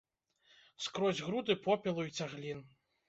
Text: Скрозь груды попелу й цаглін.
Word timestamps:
Скрозь 0.85 1.23
груды 1.27 1.57
попелу 1.67 2.07
й 2.09 2.17
цаглін. 2.21 2.65